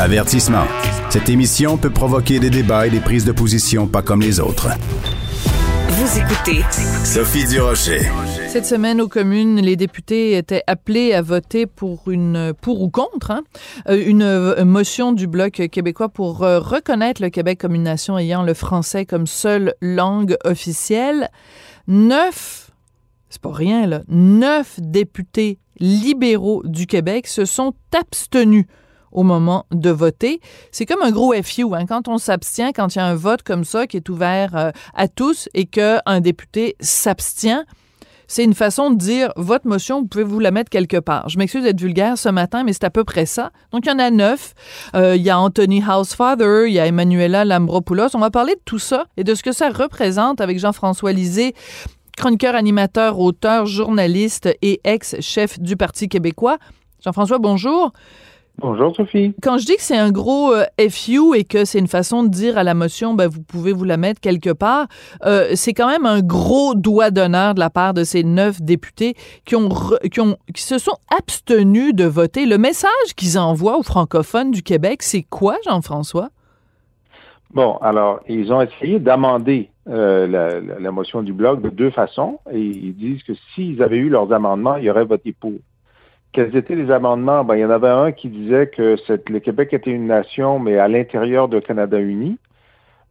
Avertissement. 0.00 0.64
Cette 1.08 1.28
émission 1.28 1.76
peut 1.76 1.88
provoquer 1.88 2.40
des 2.40 2.50
débats 2.50 2.88
et 2.88 2.90
des 2.90 2.98
prises 2.98 3.24
de 3.24 3.30
position 3.30 3.86
pas 3.86 4.02
comme 4.02 4.20
les 4.20 4.40
autres. 4.40 4.70
Vous 5.88 6.18
écoutez 6.18 6.62
Sophie 7.04 7.46
Durocher. 7.46 8.00
Cette 8.48 8.66
semaine, 8.66 9.00
aux 9.00 9.06
communes, 9.06 9.60
les 9.60 9.76
députés 9.76 10.36
étaient 10.36 10.64
appelés 10.66 11.12
à 11.12 11.22
voter 11.22 11.66
pour 11.66 12.10
une 12.10 12.52
pour 12.60 12.82
ou 12.82 12.90
contre 12.90 13.30
hein, 13.30 13.44
euh, 13.88 14.02
une 14.04 14.22
euh, 14.22 14.64
motion 14.64 15.12
du 15.12 15.28
bloc 15.28 15.62
québécois 15.70 16.08
pour 16.08 16.42
euh, 16.42 16.58
reconnaître 16.58 17.22
le 17.22 17.30
Québec 17.30 17.60
comme 17.60 17.76
une 17.76 17.84
nation 17.84 18.18
ayant 18.18 18.42
le 18.42 18.54
français 18.54 19.06
comme 19.06 19.28
seule 19.28 19.74
langue 19.80 20.36
officielle. 20.42 21.30
Neuf, 21.86 22.72
c'est 23.30 23.40
pas 23.40 23.52
rien 23.52 23.86
là, 23.86 24.02
neuf 24.08 24.80
députés 24.80 25.60
libéraux 25.78 26.62
du 26.64 26.88
Québec 26.88 27.28
se 27.28 27.44
sont 27.44 27.74
abstenus 27.96 28.66
au 29.14 29.22
moment 29.22 29.66
de 29.70 29.90
voter. 29.90 30.40
C'est 30.72 30.86
comme 30.86 31.02
un 31.02 31.10
gros 31.10 31.32
FU. 31.42 31.74
Hein. 31.74 31.86
Quand 31.86 32.08
on 32.08 32.18
s'abstient, 32.18 32.72
quand 32.74 32.94
il 32.94 32.98
y 32.98 33.00
a 33.00 33.06
un 33.06 33.14
vote 33.14 33.42
comme 33.42 33.64
ça 33.64 33.86
qui 33.86 33.96
est 33.96 34.08
ouvert 34.08 34.54
euh, 34.54 34.70
à 34.94 35.08
tous 35.08 35.48
et 35.54 35.66
qu'un 35.66 36.20
député 36.20 36.76
s'abstient, 36.80 37.64
c'est 38.26 38.44
une 38.44 38.54
façon 38.54 38.90
de 38.90 38.96
dire 38.96 39.32
votre 39.36 39.66
motion, 39.66 40.00
vous 40.00 40.06
pouvez 40.06 40.24
vous 40.24 40.40
la 40.40 40.50
mettre 40.50 40.70
quelque 40.70 40.96
part. 40.96 41.28
Je 41.28 41.38
m'excuse 41.38 41.62
d'être 41.62 41.80
vulgaire 41.80 42.18
ce 42.18 42.28
matin, 42.28 42.64
mais 42.64 42.72
c'est 42.72 42.84
à 42.84 42.90
peu 42.90 43.04
près 43.04 43.26
ça. 43.26 43.50
Donc, 43.70 43.84
il 43.86 43.90
y 43.90 43.92
en 43.92 43.98
a 43.98 44.10
neuf. 44.10 44.54
Euh, 44.94 45.16
il 45.16 45.22
y 45.22 45.30
a 45.30 45.38
Anthony 45.38 45.82
Housefather, 45.82 46.64
il 46.66 46.72
y 46.72 46.80
a 46.80 46.86
Emmanuela 46.86 47.44
Lambropoulos. 47.44 48.14
On 48.14 48.18
va 48.18 48.30
parler 48.30 48.54
de 48.54 48.60
tout 48.64 48.78
ça 48.78 49.06
et 49.16 49.24
de 49.24 49.34
ce 49.34 49.42
que 49.42 49.52
ça 49.52 49.68
représente 49.70 50.40
avec 50.40 50.58
Jean-François 50.58 51.12
Lisée, 51.12 51.54
chroniqueur, 52.16 52.54
animateur, 52.54 53.18
auteur, 53.18 53.66
journaliste 53.66 54.48
et 54.62 54.80
ex-chef 54.84 55.60
du 55.60 55.76
Parti 55.76 56.08
québécois. 56.08 56.58
Jean-François, 57.04 57.38
bonjour. 57.38 57.92
Bonjour 58.58 58.94
Sophie. 58.94 59.34
Quand 59.42 59.58
je 59.58 59.66
dis 59.66 59.74
que 59.74 59.82
c'est 59.82 59.98
un 59.98 60.12
gros 60.12 60.52
euh, 60.52 60.64
FU 60.88 61.34
et 61.34 61.44
que 61.44 61.64
c'est 61.64 61.80
une 61.80 61.88
façon 61.88 62.22
de 62.22 62.28
dire 62.28 62.56
à 62.56 62.62
la 62.62 62.74
motion, 62.74 63.12
ben, 63.14 63.26
vous 63.26 63.42
pouvez 63.42 63.72
vous 63.72 63.84
la 63.84 63.96
mettre 63.96 64.20
quelque 64.20 64.50
part, 64.50 64.86
euh, 65.26 65.48
c'est 65.54 65.74
quand 65.74 65.88
même 65.88 66.06
un 66.06 66.20
gros 66.20 66.74
doigt 66.76 67.10
d'honneur 67.10 67.54
de 67.54 67.60
la 67.60 67.68
part 67.68 67.94
de 67.94 68.04
ces 68.04 68.22
neuf 68.22 68.62
députés 68.62 69.14
qui, 69.44 69.56
ont, 69.56 69.68
qui, 70.10 70.20
ont, 70.20 70.36
qui 70.54 70.62
se 70.62 70.78
sont 70.78 70.96
abstenus 71.16 71.94
de 71.94 72.04
voter. 72.04 72.46
Le 72.46 72.56
message 72.56 73.14
qu'ils 73.16 73.38
envoient 73.38 73.76
aux 73.76 73.82
francophones 73.82 74.52
du 74.52 74.62
Québec, 74.62 75.02
c'est 75.02 75.24
quoi, 75.24 75.56
Jean-François? 75.64 76.28
Bon, 77.52 77.76
alors, 77.82 78.20
ils 78.28 78.52
ont 78.52 78.60
essayé 78.60 78.98
d'amender 78.98 79.70
euh, 79.88 80.26
la, 80.26 80.60
la, 80.60 80.90
motion 80.90 81.22
du 81.22 81.32
Bloc 81.32 81.60
de 81.60 81.68
deux 81.68 81.90
façons 81.90 82.40
et 82.50 82.60
ils 82.60 82.96
disent 82.96 83.22
que 83.22 83.32
s'ils 83.54 83.82
avaient 83.82 83.98
eu 83.98 84.08
leurs 84.08 84.32
amendements, 84.32 84.76
ils 84.76 84.88
auraient 84.90 85.04
voté 85.04 85.32
pour. 85.32 85.52
Quels 86.34 86.56
étaient 86.56 86.74
les 86.74 86.90
amendements? 86.90 87.44
Ben, 87.44 87.54
il 87.54 87.60
y 87.60 87.64
en 87.64 87.70
avait 87.70 87.88
un 87.88 88.10
qui 88.10 88.28
disait 88.28 88.66
que 88.66 88.96
le 89.30 89.38
Québec 89.38 89.72
était 89.72 89.92
une 89.92 90.08
nation, 90.08 90.58
mais 90.58 90.78
à 90.78 90.88
l'intérieur 90.88 91.48
de 91.48 91.60
Canada 91.60 91.96
uni. 92.00 92.38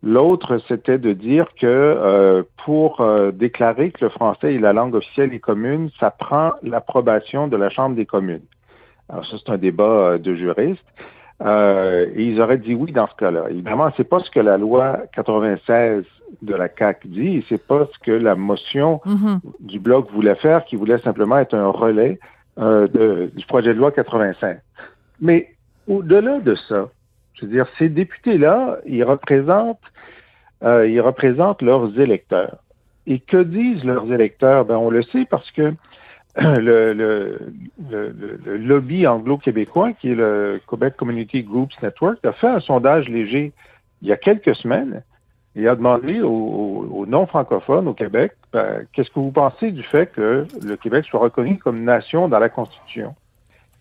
L'autre, 0.04 0.58
c'était 0.68 0.98
de 0.98 1.14
dire 1.14 1.46
que 1.58 1.66
euh, 1.66 2.44
pour 2.66 3.00
euh, 3.00 3.32
déclarer 3.32 3.92
que 3.92 4.04
le 4.04 4.10
français 4.10 4.56
est 4.56 4.60
la 4.60 4.74
langue 4.74 4.94
officielle 4.96 5.34
et 5.34 5.40
commune, 5.40 5.90
ça 6.02 6.12
prend 6.12 6.52
l'approbation 6.64 7.48
de 7.48 7.56
la 7.56 7.70
Chambre 7.70 7.96
des 7.96 8.06
communes. 8.06 8.44
Alors 9.08 9.26
ça, 9.26 9.38
c'est 9.38 9.54
un 9.54 9.58
débat 9.58 9.84
euh, 9.86 10.18
de 10.18 10.36
juristes. 10.36 10.84
et 11.40 12.24
ils 12.24 12.42
auraient 12.42 12.58
dit 12.58 12.76
oui 12.76 12.92
dans 12.92 13.08
ce 13.08 13.16
cas-là. 13.16 13.46
Évidemment, 13.52 13.90
c'est 13.96 14.10
pas 14.10 14.20
ce 14.20 14.30
que 14.30 14.42
la 14.42 14.58
loi 14.58 14.98
96 15.16 16.04
de 16.42 16.56
la 16.56 16.68
CAC 16.68 17.08
dit, 17.08 17.46
c'est 17.48 17.66
pas 17.66 17.88
ce 17.94 18.00
que 18.00 18.12
la 18.12 18.36
motion 18.36 19.00
mm-hmm. 19.06 19.40
du 19.62 19.80
bloc 19.80 20.12
voulait 20.12 20.36
faire, 20.36 20.66
qui 20.66 20.76
voulait 20.76 21.00
simplement 21.00 21.38
être 21.38 21.54
un 21.54 21.70
relais 21.70 22.20
euh, 22.60 23.28
du 23.34 23.46
projet 23.46 23.74
de 23.74 23.80
loi 23.80 23.92
85. 23.92 24.60
Mais 25.22 25.56
au-delà 25.88 26.40
de 26.40 26.56
ça, 26.56 26.90
je 27.34 27.46
veux 27.46 27.52
dire, 27.52 27.66
ces 27.78 27.90
députés-là, 27.90 28.78
ils 28.86 29.04
représentent, 29.04 29.80
euh, 30.64 30.88
ils 30.88 31.02
représentent 31.02 31.62
leurs 31.62 32.00
électeurs. 32.00 32.58
Et 33.08 33.20
que 33.20 33.42
disent 33.42 33.84
leurs 33.84 34.12
électeurs? 34.14 34.66
Ben, 34.66 34.78
on 34.78 34.90
le 34.90 35.02
sait 35.04 35.26
parce 35.26 35.50
que 35.52 35.74
le, 36.38 36.94
le, 36.94 37.40
le, 37.90 38.16
le 38.46 38.58
lobby 38.58 39.06
anglo-québécois, 39.06 39.94
qui 39.94 40.12
est 40.12 40.16
le 40.16 40.62
Quebec 40.68 40.96
Community 40.98 41.44
Groups 41.44 41.74
Network, 41.82 42.24
a 42.26 42.34
fait 42.34 42.48
un 42.48 42.60
sondage 42.60 43.10
léger 43.10 43.52
il 44.02 44.10
y 44.10 44.12
a 44.12 44.18
quelques 44.18 44.56
semaines 44.56 45.04
il 45.56 45.68
a 45.68 45.76
demandé 45.76 46.22
aux, 46.22 47.06
non-francophones 47.08 47.88
au 47.88 47.94
Québec, 47.94 48.34
ben, 48.52 48.86
qu'est-ce 48.92 49.10
que 49.12 49.20
vous 49.20 49.32
pensez 49.32 49.72
du 49.72 49.84
fait 49.84 50.08
que 50.08 50.48
le 50.64 50.76
Québec 50.78 51.06
soit 51.06 51.20
reconnu 51.20 51.58
comme 51.58 51.84
nation 51.84 52.28
dans 52.28 52.40
la 52.40 52.50
Constitution? 52.50 53.16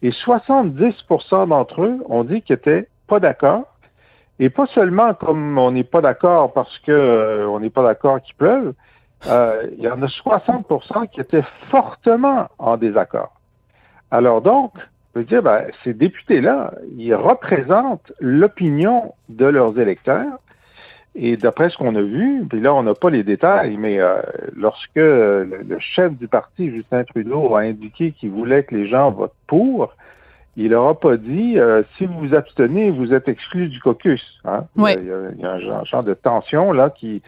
Et 0.03 0.11
70% 0.11 1.49
d'entre 1.49 1.83
eux 1.83 1.99
ont 2.09 2.25
dit 2.25 2.43
qu'ils 2.43 2.57
n'étaient 2.57 2.89
pas 3.07 3.21
d'accord. 3.21 3.65
Et 4.39 4.51
pas 4.51 4.67
seulement 4.67 5.15
comme 5.15 5.57
on 5.57 5.71
n'est 5.71 5.85
pas 5.85 6.01
d'accord 6.01 6.53
parce 6.53 6.79
que 6.81 6.91
euh, 6.91 7.47
on 7.49 7.61
n'est 7.61 7.71
pas 7.71 7.85
d'accord 7.85 8.21
qu'il 8.21 8.35
pleuve, 8.35 8.75
euh, 9.29 9.69
il 9.79 9.85
y 9.85 9.89
en 9.89 10.03
a 10.03 10.07
60% 10.07 11.09
qui 11.11 11.21
étaient 11.21 11.45
fortement 11.71 12.49
en 12.59 12.77
désaccord. 12.77 13.33
Alors 14.11 14.43
donc, 14.43 14.73
je 15.15 15.21
veux 15.21 15.25
dire, 15.25 15.43
ben, 15.43 15.67
ces 15.85 15.95
députés-là, 15.95 16.73
ils 16.97 17.15
représentent 17.15 18.13
l'opinion 18.19 19.15
de 19.29 19.47
leurs 19.47 19.79
électeurs 19.79 20.39
et 21.15 21.37
d'après 21.37 21.69
ce 21.69 21.77
qu'on 21.77 21.95
a 21.95 22.01
vu, 22.01 22.45
puis 22.49 22.61
là, 22.61 22.75
on 22.75 22.83
n'a 22.83 22.95
pas 22.95 23.11
les 23.11 23.23
détails, 23.23 23.77
mais 23.77 24.01
euh, 24.01 24.23
lorsque 24.57 24.97
le, 24.97 25.77
chef 25.79 26.13
du 26.15 26.27
parti, 26.27 26.71
Justin 26.71 27.05
Trudeau, 27.05 27.55
a 27.55 27.61
indiqué 27.61 28.13
qu'il 28.13 28.31
voulait 28.31 28.65
que 28.65 28.75
les 28.75 28.89
gens 28.89 29.11
votent 29.11 29.35
pour, 29.47 29.95
il 30.57 30.71
n'aura 30.71 30.99
pas 30.99 31.17
dit 31.17 31.59
euh, 31.59 31.83
si 31.97 32.07
vous 32.07 32.19
vous 32.19 32.35
abstenez, 32.35 32.91
vous 32.91 33.13
êtes 33.13 33.29
exclu 33.29 33.69
du 33.69 33.81
caucus. 33.81 34.41
Hein? 34.45 34.65
Il, 34.77 35.39
y 35.39 35.45
a, 35.45 35.53
un 35.53 35.85
genre 35.85 36.03
de 36.03 36.15
tension 36.15 36.73
là 36.73 36.91
qui 36.91 37.23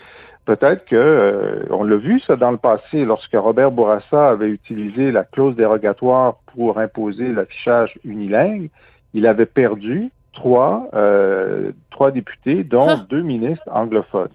peut-être 0.44 0.84
que 0.84 0.96
euh, 0.96 1.64
on 1.70 1.84
l'a 1.84 1.96
vu 1.96 2.20
ça 2.20 2.36
dans 2.36 2.50
le 2.50 2.58
passé 2.58 3.04
lorsque 3.04 3.34
Robert 3.34 3.70
Bourassa 3.70 4.28
avait 4.28 4.48
utilisé 4.48 5.10
la 5.10 5.24
clause 5.24 5.56
dérogatoire 5.56 6.36
pour 6.54 6.78
imposer 6.78 7.32
l'affichage 7.32 7.98
unilingue, 8.04 8.68
il 9.14 9.26
avait 9.26 9.46
perdu 9.46 10.10
trois, 10.34 10.88
euh, 10.94 11.72
trois 11.90 12.10
députés, 12.10 12.64
dont 12.64 12.88
ah. 12.88 13.06
deux 13.08 13.22
ministres 13.22 13.68
anglophones. 13.70 14.30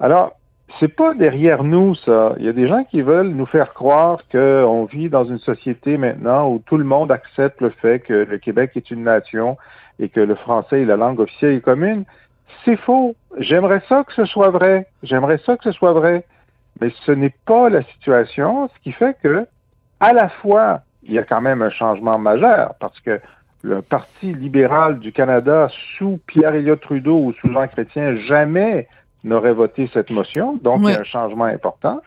Alors, 0.00 0.36
c'est 0.80 0.88
pas 0.88 1.14
derrière 1.14 1.62
nous, 1.62 1.94
ça. 1.94 2.34
Il 2.38 2.44
y 2.44 2.48
a 2.48 2.52
des 2.52 2.66
gens 2.66 2.84
qui 2.84 3.02
veulent 3.02 3.28
nous 3.28 3.46
faire 3.46 3.74
croire 3.74 4.20
qu'on 4.30 4.84
vit 4.84 5.08
dans 5.08 5.24
une 5.24 5.38
société 5.38 5.98
maintenant 5.98 6.50
où 6.50 6.58
tout 6.64 6.76
le 6.76 6.84
monde 6.84 7.12
accepte 7.12 7.60
le 7.60 7.70
fait 7.70 8.00
que 8.00 8.12
le 8.12 8.38
Québec 8.38 8.72
est 8.74 8.90
une 8.90 9.04
nation 9.04 9.56
et 9.98 10.08
que 10.08 10.20
le 10.20 10.34
français 10.34 10.82
est 10.82 10.86
la 10.86 10.96
langue 10.96 11.20
officielle 11.20 11.54
et 11.54 11.60
commune. 11.60 12.04
C'est 12.64 12.76
faux. 12.76 13.14
J'aimerais 13.38 13.82
ça 13.88 14.04
que 14.04 14.12
ce 14.14 14.24
soit 14.24 14.50
vrai. 14.50 14.86
J'aimerais 15.02 15.38
ça 15.46 15.56
que 15.56 15.64
ce 15.64 15.72
soit 15.72 15.92
vrai. 15.92 16.24
Mais 16.80 16.90
ce 17.06 17.12
n'est 17.12 17.34
pas 17.46 17.68
la 17.68 17.82
situation, 17.82 18.68
ce 18.68 18.82
qui 18.82 18.90
fait 18.90 19.16
que, 19.22 19.46
à 20.00 20.12
la 20.12 20.28
fois, 20.28 20.80
il 21.04 21.12
y 21.12 21.18
a 21.18 21.22
quand 21.22 21.40
même 21.40 21.62
un 21.62 21.70
changement 21.70 22.18
majeur 22.18 22.74
parce 22.80 22.98
que 23.00 23.20
le 23.64 23.80
Parti 23.80 24.34
libéral 24.34 24.98
du 24.98 25.10
Canada 25.10 25.68
sous 25.96 26.20
Pierre-Éliott 26.26 26.80
Trudeau 26.82 27.16
ou 27.16 27.32
sous 27.32 27.50
Jean 27.50 27.66
Chrétien 27.66 28.16
jamais 28.16 28.86
n'aurait 29.24 29.54
voté 29.54 29.88
cette 29.94 30.10
motion, 30.10 30.58
donc 30.62 30.80
il 30.82 30.90
y 30.90 30.94
a 30.94 31.00
un 31.00 31.04
changement 31.04 31.46
important. 31.46 32.02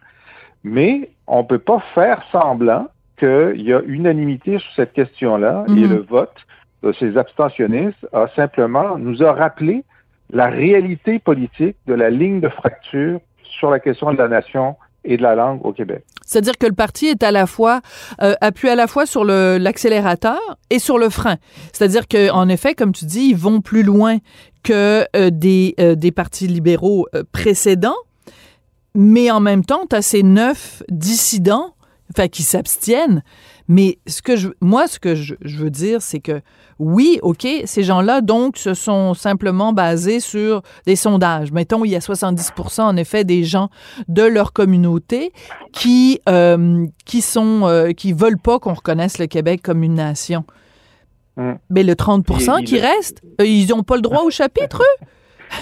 Mais 0.64 1.10
on 1.26 1.40
ne 1.40 1.48
peut 1.48 1.60
pas 1.60 1.80
faire 1.96 2.22
semblant 2.32 2.88
qu'il 3.18 3.62
y 3.62 3.74
a 3.74 3.82
unanimité 3.88 4.60
sur 4.60 4.72
cette 4.76 4.94
question-là 4.94 5.66
et 5.68 5.72
mhm. 5.72 5.90
le 5.90 6.02
vote 6.02 6.36
de 6.84 6.92
ces 6.94 7.18
abstentionnistes 7.18 8.08
a 8.14 8.28
simplement 8.36 9.00
nous 9.00 9.24
a 9.24 9.34
rappelé 9.34 9.84
la 10.30 10.48
réalité 10.48 11.18
politique 11.18 11.78
de 11.88 11.96
la 11.96 12.12
ligne 12.12 12.40
de 12.40 12.50
fracture 12.50 13.20
sur 13.42 13.72
la 13.72 13.80
question 13.80 14.14
de 14.14 14.18
la 14.18 14.28
nation 14.28 14.76
et 15.04 15.18
de 15.18 15.24
la 15.24 15.34
langue 15.34 15.66
au 15.66 15.74
Québec. 15.74 16.04
C'est-à-dire 16.28 16.58
que 16.60 16.68
le 16.68 16.74
parti 16.74 17.08
est 17.08 17.24
à 17.24 17.32
la 17.32 17.48
fois 17.48 17.82
euh, 18.22 18.36
appuie 18.42 18.70
à 18.70 18.76
la 18.76 18.86
fois 18.86 19.08
sur 19.08 19.24
l'accélérateur 19.26 20.40
et 20.70 20.78
sur 20.78 21.00
le 21.00 21.10
frein. 21.10 21.38
C'est-à-dire 21.74 22.08
que 22.08 22.30
en 22.30 22.48
effet, 22.50 22.76
comme 22.76 22.92
tu 22.92 23.06
dis, 23.06 23.30
ils 23.30 23.38
vont 23.38 23.62
plus 23.62 23.82
loin 23.82 24.18
que 24.64 25.06
euh, 25.16 25.30
des 25.32 25.74
euh, 25.80 25.96
des 25.96 26.12
partis 26.12 26.48
libéraux 26.48 27.08
euh, 27.16 27.24
précédents, 27.32 27.96
mais 28.94 29.32
en 29.32 29.40
même 29.40 29.64
temps, 29.64 29.86
tu 29.90 29.96
as 29.96 30.02
ces 30.02 30.24
neuf 30.24 30.84
dissidents, 30.90 31.74
enfin 32.12 32.28
qui 32.28 32.44
s'abstiennent. 32.44 33.24
Mais 33.68 34.00
ce 34.08 34.22
que 34.22 34.36
je, 34.36 34.50
moi, 34.62 34.88
ce 34.88 35.00
que 35.00 35.16
je, 35.16 35.36
je 35.42 35.58
veux 35.58 35.70
dire, 35.70 36.02
c'est 36.02 36.20
que 36.20 36.42
oui, 36.80 37.20
OK, 37.22 37.46
ces 37.66 37.84
gens-là, 37.84 38.22
donc, 38.22 38.58
se 38.58 38.74
sont 38.74 39.14
simplement 39.14 39.74
basés 39.74 40.20
sur 40.20 40.62
des 40.86 40.96
sondages. 40.96 41.52
Mettons, 41.52 41.84
il 41.84 41.92
y 41.92 41.96
a 41.96 42.00
70% 42.00 42.82
en 42.82 42.96
effet 42.98 43.24
des 43.24 43.44
gens 43.44 43.70
de 44.08 44.24
leur 44.24 44.54
communauté 44.54 45.32
qui, 45.74 46.22
euh, 46.30 46.86
qui 47.06 47.22
sont, 47.22 47.62
euh, 47.64 47.92
qui 47.92 48.14
veulent 48.14 48.40
pas 48.40 48.60
qu'on 48.60 48.74
reconnaisse 48.74 49.18
le 49.18 49.28
Québec 49.28 49.62
comme 49.64 49.84
une 49.84 49.96
nation. 49.96 50.46
Hum. 51.38 51.58
Mais 51.70 51.84
le 51.84 51.96
30 51.96 52.26
qui 52.66 52.80
reste, 52.80 53.22
euh, 53.42 53.46
ils 53.46 53.68
n'ont 53.70 53.84
pas 53.84 53.96
le 53.96 54.02
droit 54.02 54.24
au 54.24 54.30
chapitre, 54.30 54.82
eux? 54.82 55.06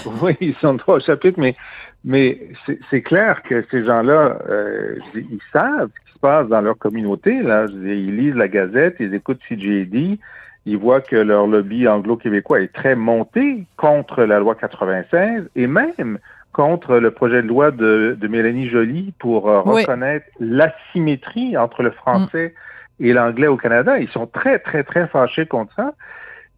oui, 0.22 0.36
ils 0.40 0.56
ont 0.62 0.72
le 0.72 0.78
droit 0.78 0.96
au 0.96 1.00
chapitre, 1.00 1.38
mais, 1.38 1.56
mais 2.04 2.50
c'est 2.90 3.02
clair 3.02 3.42
que 3.42 3.64
ces 3.70 3.84
gens-là, 3.84 4.38
euh, 4.48 4.96
ils 5.14 5.40
savent 5.52 5.90
se 6.16 6.20
passe 6.20 6.48
dans 6.48 6.60
leur 6.60 6.78
communauté. 6.78 7.42
Là. 7.42 7.66
Ils 7.70 8.16
lisent 8.16 8.34
la 8.34 8.48
Gazette, 8.48 8.96
ils 8.98 9.14
écoutent 9.14 9.40
CJD, 9.48 10.18
ils 10.64 10.76
voient 10.76 11.00
que 11.00 11.16
leur 11.16 11.46
lobby 11.46 11.86
anglo-québécois 11.86 12.60
est 12.60 12.72
très 12.72 12.96
monté 12.96 13.64
contre 13.76 14.24
la 14.24 14.40
loi 14.40 14.54
96 14.54 15.48
et 15.54 15.66
même 15.66 16.18
contre 16.52 16.96
le 16.96 17.10
projet 17.10 17.42
de 17.42 17.48
loi 17.48 17.70
de, 17.70 18.16
Mélanie 18.28 18.68
Joly 18.68 19.12
pour 19.18 19.48
euh, 19.48 19.60
reconnaître 19.60 20.26
l'asymétrie 20.40 21.56
entre 21.56 21.82
le 21.82 21.90
français 21.90 22.54
et 22.98 23.12
l'anglais 23.12 23.46
au 23.46 23.58
Canada. 23.58 23.98
Ils 23.98 24.08
sont 24.08 24.26
très, 24.26 24.58
très, 24.58 24.82
très 24.82 25.06
fâchés 25.06 25.46
contre 25.46 25.74
ça. 25.74 25.92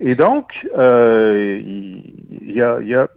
Et 0.00 0.14
donc, 0.14 0.66
euh, 0.76 1.58
il 1.60 2.52
y 2.52 2.62
a, 2.62 2.80
y 2.80 2.94
a, 2.94 3.08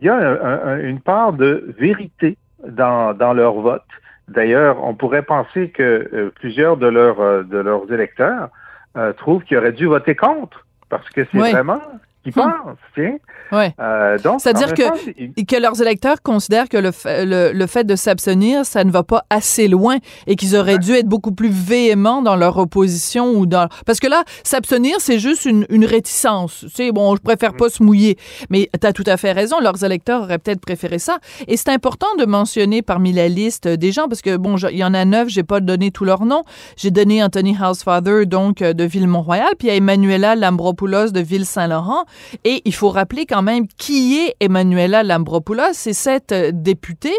y 0.00 0.08
a 0.08 0.78
une 0.80 1.00
part 1.00 1.34
de 1.34 1.74
vérité 1.78 2.38
dans, 2.66 3.12
dans 3.12 3.34
leur 3.34 3.54
vote. 3.54 3.82
D'ailleurs, 4.28 4.82
on 4.84 4.94
pourrait 4.94 5.22
penser 5.22 5.70
que 5.70 6.08
euh, 6.12 6.32
plusieurs 6.34 6.76
de 6.76 6.86
leurs, 6.86 7.44
de 7.44 7.58
leurs 7.58 7.92
électeurs 7.92 8.50
euh, 8.96 9.12
trouvent 9.12 9.42
qu'ils 9.44 9.56
auraient 9.56 9.72
dû 9.72 9.86
voter 9.86 10.14
contre 10.14 10.66
parce 10.90 11.08
que 11.08 11.24
c'est 11.32 11.38
vraiment 11.38 11.80
qui 12.22 12.30
hmm. 12.30 12.32
pensent, 12.32 12.78
tiens. 12.94 13.16
Ouais. 13.50 13.74
Euh, 13.80 14.18
donc, 14.18 14.40
c'est-à-dire 14.40 14.72
que, 14.72 15.42
que 15.42 15.60
leurs 15.60 15.80
électeurs 15.82 16.22
considèrent 16.22 16.68
que 16.68 16.78
le, 16.78 16.90
le, 17.04 17.52
le 17.52 17.66
fait 17.66 17.84
de 17.84 17.96
s'abstenir, 17.96 18.64
ça 18.64 18.84
ne 18.84 18.90
va 18.90 19.02
pas 19.02 19.24
assez 19.28 19.68
loin 19.68 19.98
et 20.26 20.36
qu'ils 20.36 20.56
auraient 20.56 20.78
dû 20.78 20.92
être 20.92 21.06
beaucoup 21.06 21.32
plus 21.32 21.50
véhéments 21.50 22.22
dans 22.22 22.36
leur 22.36 22.56
opposition 22.58 23.32
ou 23.32 23.46
dans 23.46 23.68
parce 23.86 24.00
que 24.00 24.06
là, 24.06 24.24
s'abstenir, 24.42 24.96
c'est 25.00 25.18
juste 25.18 25.44
une, 25.44 25.66
une 25.68 25.84
réticence. 25.84 26.60
Tu 26.60 26.70
sais, 26.70 26.92
bon, 26.92 27.14
je 27.16 27.20
préfère 27.20 27.54
pas 27.54 27.68
se 27.68 27.82
mouiller. 27.82 28.16
Mais 28.50 28.70
tu 28.80 28.86
as 28.86 28.92
tout 28.92 29.04
à 29.06 29.16
fait 29.16 29.32
raison. 29.32 29.60
Leurs 29.60 29.84
électeurs 29.84 30.22
auraient 30.22 30.38
peut-être 30.38 30.60
préféré 30.60 30.98
ça. 30.98 31.18
Et 31.48 31.56
c'est 31.56 31.70
important 31.70 32.06
de 32.18 32.24
mentionner 32.24 32.82
parmi 32.82 33.12
la 33.12 33.28
liste 33.28 33.68
des 33.68 33.92
gens 33.92 34.08
parce 34.08 34.22
que 34.22 34.36
bon, 34.36 34.56
il 34.56 34.76
y 34.76 34.84
en 34.84 34.94
a 34.94 35.04
neuf. 35.04 35.28
J'ai 35.28 35.42
pas 35.42 35.60
donné 35.60 35.90
tous 35.90 36.04
leurs 36.04 36.24
noms. 36.24 36.44
J'ai 36.76 36.90
donné 36.90 37.22
Anthony 37.22 37.56
Housefather 37.60 38.26
donc 38.26 38.58
de 38.58 38.84
Ville-Mont-Royal, 38.84 39.54
puis 39.58 39.70
à 39.70 39.74
Emmanuela 39.74 40.36
Lambropoulos 40.36 41.10
de 41.10 41.20
Ville-Saint-Laurent. 41.20 42.04
Et 42.44 42.62
il 42.64 42.74
faut 42.74 42.90
rappeler 42.90 43.26
quand 43.26 43.42
même 43.42 43.66
qui 43.66 44.18
est 44.18 44.34
Emmanuela 44.40 45.02
Lambropoulos. 45.02 45.72
C'est 45.72 45.92
cette 45.92 46.32
euh, 46.32 46.50
députée 46.52 47.14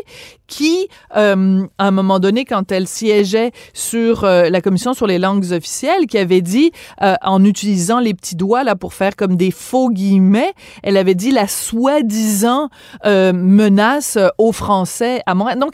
qui, 0.48 0.88
euh, 1.16 1.66
à 1.78 1.88
un 1.88 1.92
moment 1.92 2.19
donné, 2.19 2.45
quand 2.45 2.72
elle 2.72 2.88
siégeait 2.88 3.51
sur 3.74 4.24
euh, 4.24 4.50
la 4.50 4.62
commission 4.62 4.94
sur 4.94 5.07
les 5.07 5.18
langues 5.18 5.51
officielles, 5.51 6.06
qui 6.06 6.18
avait 6.18 6.42
dit, 6.42 6.72
en 7.00 7.44
utilisant 7.44 8.00
les 8.00 8.13
petits 8.13 8.36
doigts 8.36 8.63
là 8.63 8.75
pour 8.75 8.94
faire 8.94 9.16
comme 9.16 9.36
des 9.36 9.51
faux 9.51 9.90
guillemets, 9.90 10.54
elle 10.84 10.98
avait 10.98 11.16
dit 11.16 11.31
la 11.31 11.48
soi-disant 11.48 12.69
menace 13.04 14.18
au 14.38 14.51
français 14.51 15.22
à 15.25 15.34
Montréal. 15.34 15.60
Donc, 15.60 15.74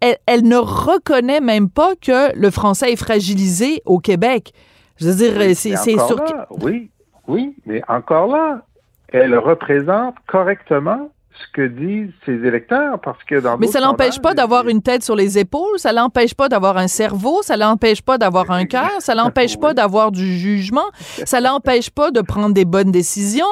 elle, 0.00 0.16
elle 0.26 0.44
ne 0.44 0.56
reconnaît 0.56 1.40
même 1.40 1.68
pas 1.68 1.94
que 2.00 2.34
le 2.34 2.50
français 2.50 2.92
est 2.92 2.96
fragilisé 2.96 3.82
au 3.84 3.98
Québec. 3.98 4.52
Je 4.96 5.08
veux 5.08 5.14
dire, 5.14 5.56
c'est 5.56 5.76
sur... 5.76 6.16
Oui, 6.62 6.90
oui, 7.28 7.54
mais 7.66 7.82
encore 7.88 8.26
là, 8.26 8.62
elle 9.08 9.36
représente 9.38 10.16
correctement 10.26 11.10
ce 11.34 11.46
que 11.52 11.66
disent 11.66 12.12
ses 12.24 12.46
électeurs 12.46 13.00
parce 13.00 13.22
que 13.24 13.40
dans 13.40 13.58
Mais 13.58 13.66
ça 13.66 13.80
l'empêche 13.80 14.20
pas 14.20 14.34
d'avoir 14.34 14.68
une 14.68 14.82
tête 14.82 15.02
sur 15.02 15.16
les 15.16 15.38
épaules, 15.38 15.78
ça 15.78 15.92
l'empêche 15.92 16.34
pas 16.34 16.48
d'avoir 16.48 16.76
un 16.76 16.86
cerveau, 16.86 17.42
ça 17.42 17.56
l'empêche 17.56 18.02
pas 18.02 18.18
d'avoir 18.18 18.50
un 18.50 18.66
cœur, 18.66 18.90
ça 19.00 19.14
l'empêche 19.14 19.58
pas 19.58 19.74
d'avoir 19.74 20.12
du 20.12 20.38
jugement, 20.38 20.86
ça 21.24 21.40
l'empêche 21.40 21.90
pas 21.90 22.10
de 22.10 22.20
prendre 22.20 22.54
des 22.54 22.64
bonnes 22.64 22.92
décisions. 22.92 23.44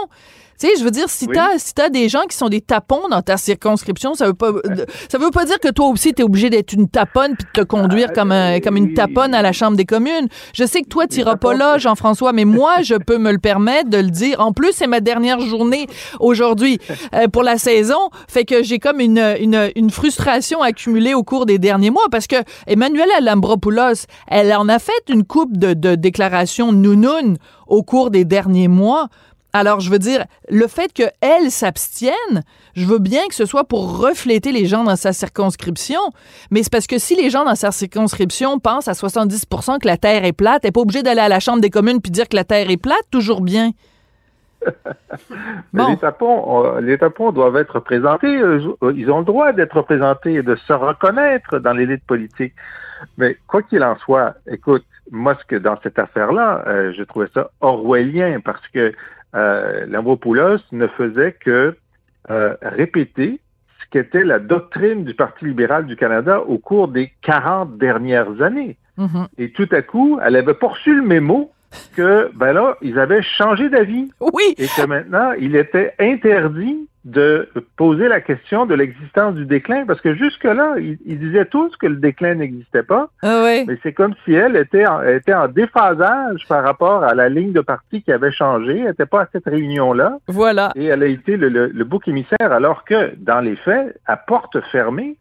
Tu 0.62 0.68
sais, 0.68 0.74
je 0.78 0.84
veux 0.84 0.92
dire, 0.92 1.08
si 1.08 1.26
tu 1.26 1.34
t'as 1.34 1.58
si 1.58 1.72
as 1.80 1.88
des 1.88 2.08
gens 2.08 2.22
qui 2.30 2.36
sont 2.36 2.48
des 2.48 2.60
tapons 2.60 3.08
dans 3.10 3.20
ta 3.20 3.36
circonscription, 3.36 4.14
ça 4.14 4.26
veut 4.26 4.34
pas 4.34 4.52
ça 5.08 5.18
veut 5.18 5.32
pas 5.32 5.44
dire 5.44 5.58
que 5.58 5.68
toi 5.68 5.88
aussi 5.88 6.14
t'es 6.14 6.22
obligé 6.22 6.50
d'être 6.50 6.72
une 6.72 6.88
taponne 6.88 7.34
puis 7.34 7.48
de 7.52 7.62
te 7.62 7.66
conduire 7.66 8.06
ah, 8.10 8.14
comme 8.14 8.30
un, 8.30 8.60
comme 8.60 8.76
une 8.76 8.94
taponne 8.94 9.34
à 9.34 9.42
la 9.42 9.50
Chambre 9.50 9.76
des 9.76 9.86
communes. 9.86 10.28
Je 10.54 10.64
sais 10.64 10.82
que 10.82 10.86
toi 10.86 11.08
t'iras 11.08 11.34
pas 11.34 11.54
là, 11.54 11.78
Jean-François, 11.78 12.32
mais 12.32 12.44
moi 12.44 12.82
je 12.82 12.94
peux 12.94 13.18
me 13.18 13.32
le 13.32 13.38
permettre 13.38 13.90
de 13.90 13.96
le 13.96 14.10
dire. 14.10 14.38
En 14.38 14.52
plus, 14.52 14.70
c'est 14.72 14.86
ma 14.86 15.00
dernière 15.00 15.40
journée 15.40 15.88
aujourd'hui 16.20 16.78
euh, 17.12 17.26
pour 17.26 17.42
la 17.42 17.58
saison, 17.58 18.10
fait 18.28 18.44
que 18.44 18.62
j'ai 18.62 18.78
comme 18.78 19.00
une, 19.00 19.18
une, 19.40 19.68
une 19.74 19.90
frustration 19.90 20.62
accumulée 20.62 21.14
au 21.14 21.24
cours 21.24 21.44
des 21.44 21.58
derniers 21.58 21.90
mois 21.90 22.06
parce 22.08 22.28
que 22.28 22.36
Emmanuela 22.68 23.18
Lambropoulos, 23.20 24.06
elle 24.28 24.54
en 24.54 24.68
a 24.68 24.78
fait 24.78 24.92
une 25.08 25.24
coupe 25.24 25.56
de, 25.56 25.74
de 25.74 25.96
déclarations 25.96 26.70
nounoun 26.70 27.36
au 27.66 27.82
cours 27.82 28.10
des 28.10 28.24
derniers 28.24 28.68
mois 28.68 29.08
alors, 29.52 29.80
je 29.80 29.90
veux 29.90 29.98
dire, 29.98 30.24
le 30.48 30.66
fait 30.66 30.92
qu'elle 30.92 31.50
s'abstienne, 31.50 32.42
je 32.74 32.86
veux 32.86 32.98
bien 32.98 33.26
que 33.28 33.34
ce 33.34 33.44
soit 33.44 33.64
pour 33.64 33.98
refléter 33.98 34.50
les 34.50 34.64
gens 34.64 34.84
dans 34.84 34.96
sa 34.96 35.12
circonscription, 35.12 36.00
mais 36.50 36.62
c'est 36.62 36.72
parce 36.72 36.86
que 36.86 36.98
si 36.98 37.14
les 37.14 37.28
gens 37.28 37.44
dans 37.44 37.54
sa 37.54 37.70
circonscription 37.70 38.58
pensent 38.58 38.88
à 38.88 38.92
70% 38.92 39.78
que 39.78 39.86
la 39.86 39.98
Terre 39.98 40.24
est 40.24 40.32
plate, 40.32 40.60
elle 40.62 40.68
n'est 40.68 40.72
pas 40.72 40.80
obligée 40.80 41.02
d'aller 41.02 41.20
à 41.20 41.28
la 41.28 41.40
Chambre 41.40 41.60
des 41.60 41.70
communes 41.70 42.00
puis 42.00 42.10
dire 42.10 42.28
que 42.28 42.36
la 42.36 42.44
Terre 42.44 42.70
est 42.70 42.76
plate, 42.78 43.04
toujours 43.10 43.42
bien. 43.42 43.72
les, 45.74 45.96
tapons, 45.98 46.64
euh, 46.64 46.80
les 46.80 46.96
tapons 46.96 47.32
doivent 47.32 47.56
être 47.56 47.80
présentés. 47.80 48.38
Euh, 48.38 48.74
ils 48.94 49.10
ont 49.10 49.18
le 49.18 49.24
droit 49.24 49.52
d'être 49.52 49.82
présentés 49.82 50.34
et 50.34 50.42
de 50.42 50.54
se 50.54 50.72
reconnaître 50.72 51.58
dans 51.58 51.72
l'élite 51.72 52.04
politique. 52.06 52.54
Mais 53.18 53.36
quoi 53.48 53.62
qu'il 53.62 53.82
en 53.82 53.96
soit, 53.98 54.34
écoute, 54.46 54.84
moi, 55.10 55.36
ce 55.38 55.44
que 55.44 55.56
dans 55.56 55.78
cette 55.82 55.98
affaire-là, 55.98 56.62
euh, 56.66 56.92
je 56.96 57.02
trouvais 57.02 57.28
ça 57.34 57.50
orwellien 57.60 58.40
parce 58.40 58.66
que 58.68 58.92
euh, 59.34 59.86
Lambropoulos 59.86 60.58
ne 60.72 60.86
faisait 60.88 61.32
que 61.32 61.76
euh, 62.30 62.54
répéter 62.62 63.40
ce 63.80 63.90
qu'était 63.90 64.24
la 64.24 64.38
doctrine 64.38 65.04
du 65.04 65.14
Parti 65.14 65.44
libéral 65.46 65.86
du 65.86 65.96
Canada 65.96 66.40
au 66.40 66.58
cours 66.58 66.88
des 66.88 67.12
40 67.22 67.78
dernières 67.78 68.40
années. 68.42 68.76
Mm-hmm. 68.98 69.26
Et 69.38 69.52
tout 69.52 69.68
à 69.72 69.82
coup, 69.82 70.18
elle 70.24 70.36
avait 70.36 70.54
poursu 70.54 70.94
le 70.94 71.02
mémo 71.02 71.50
que, 71.96 72.30
ben 72.34 72.52
là, 72.52 72.76
ils 72.82 72.98
avaient 72.98 73.22
changé 73.22 73.68
d'avis. 73.68 74.10
Oui. 74.20 74.54
Et 74.58 74.66
que 74.66 74.86
maintenant, 74.86 75.32
il 75.32 75.56
était 75.56 75.94
interdit 75.98 76.88
de 77.04 77.48
poser 77.76 78.06
la 78.08 78.20
question 78.20 78.64
de 78.64 78.74
l'existence 78.74 79.34
du 79.34 79.44
déclin, 79.44 79.84
parce 79.86 80.00
que 80.00 80.14
jusque-là, 80.14 80.76
ils, 80.78 81.18
disaient 81.18 81.46
tous 81.46 81.74
que 81.76 81.86
le 81.86 81.96
déclin 81.96 82.36
n'existait 82.36 82.84
pas, 82.84 83.08
ah 83.22 83.42
mais 83.66 83.78
c'est 83.82 83.92
comme 83.92 84.14
si 84.24 84.32
elle 84.32 84.56
était 84.56 84.86
en, 84.86 85.02
était 85.02 85.34
en 85.34 85.48
déphasage 85.48 86.46
par 86.48 86.62
rapport 86.62 87.02
à 87.02 87.14
la 87.14 87.28
ligne 87.28 87.52
de 87.52 87.60
parti 87.60 88.02
qui 88.02 88.12
avait 88.12 88.30
changé, 88.30 88.78
elle 88.78 88.88
n'était 88.88 89.06
pas 89.06 89.22
à 89.22 89.28
cette 89.32 89.46
réunion-là. 89.46 90.18
Voilà. 90.28 90.70
Et 90.76 90.84
elle 90.86 91.02
a 91.02 91.06
été 91.06 91.36
le, 91.36 91.48
le, 91.48 91.84
bouc 91.84 92.06
émissaire, 92.06 92.52
alors 92.52 92.84
que, 92.84 93.14
dans 93.16 93.40
les 93.40 93.56
faits, 93.56 93.98
à 94.06 94.16
porte 94.16 94.60
fermée, 94.70 95.16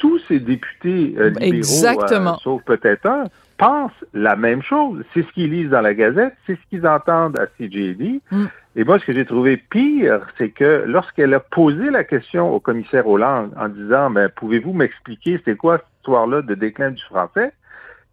tous 0.00 0.18
ces 0.26 0.40
députés 0.40 1.14
euh, 1.18 1.28
libéraux, 1.28 1.54
Exactement. 1.54 2.34
Euh, 2.34 2.42
sauf 2.42 2.62
peut-être 2.64 3.06
un, 3.06 3.24
pensent 3.58 3.92
la 4.14 4.34
même 4.34 4.62
chose. 4.62 5.04
C'est 5.12 5.22
ce 5.22 5.32
qu'ils 5.32 5.50
lisent 5.50 5.68
dans 5.68 5.82
la 5.82 5.94
Gazette, 5.94 6.34
c'est 6.46 6.54
ce 6.54 6.60
qu'ils 6.70 6.86
entendent 6.86 7.38
à 7.38 7.46
CJD. 7.46 8.20
Mm. 8.30 8.46
Et 8.76 8.84
moi, 8.84 8.98
ce 8.98 9.04
que 9.04 9.12
j'ai 9.12 9.26
trouvé 9.26 9.58
pire, 9.58 10.26
c'est 10.38 10.48
que 10.48 10.84
lorsqu'elle 10.86 11.34
a 11.34 11.40
posé 11.40 11.90
la 11.90 12.02
question 12.02 12.52
au 12.54 12.58
commissaire 12.58 13.06
Hollande 13.06 13.52
en 13.60 13.68
disant, 13.68 14.10
ben, 14.10 14.30
pouvez-vous 14.34 14.72
m'expliquer 14.72 15.40
c'est 15.44 15.56
quoi 15.56 15.76
cette 15.76 15.86
histoire-là 15.98 16.42
de 16.42 16.54
déclin 16.54 16.90
du 16.90 17.02
français? 17.04 17.52